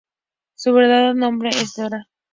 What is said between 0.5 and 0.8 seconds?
Su